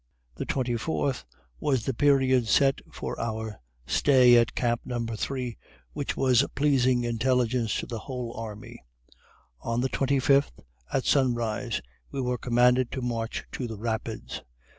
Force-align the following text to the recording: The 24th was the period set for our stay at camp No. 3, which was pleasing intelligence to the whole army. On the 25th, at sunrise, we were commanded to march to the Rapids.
The 0.33 0.47
24th 0.47 1.25
was 1.59 1.85
the 1.85 1.93
period 1.93 2.47
set 2.47 2.81
for 2.91 3.19
our 3.19 3.59
stay 3.85 4.35
at 4.35 4.55
camp 4.55 4.81
No. 4.83 5.05
3, 5.05 5.59
which 5.93 6.17
was 6.17 6.43
pleasing 6.55 7.03
intelligence 7.03 7.75
to 7.81 7.85
the 7.85 7.99
whole 7.99 8.33
army. 8.35 8.83
On 9.59 9.81
the 9.81 9.89
25th, 9.89 10.53
at 10.91 11.05
sunrise, 11.05 11.81
we 12.09 12.19
were 12.19 12.39
commanded 12.39 12.91
to 12.93 13.03
march 13.03 13.43
to 13.51 13.67
the 13.67 13.77
Rapids. 13.77 14.41